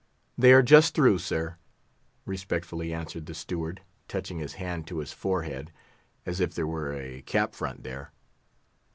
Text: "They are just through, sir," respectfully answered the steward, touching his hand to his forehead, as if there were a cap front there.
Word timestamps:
"They 0.35 0.51
are 0.53 0.63
just 0.63 0.95
through, 0.95 1.19
sir," 1.19 1.57
respectfully 2.25 2.91
answered 2.91 3.27
the 3.27 3.35
steward, 3.35 3.81
touching 4.07 4.39
his 4.39 4.53
hand 4.55 4.87
to 4.87 4.97
his 4.97 5.13
forehead, 5.13 5.71
as 6.25 6.39
if 6.39 6.55
there 6.55 6.65
were 6.65 6.91
a 6.95 7.21
cap 7.21 7.53
front 7.53 7.83
there. 7.83 8.11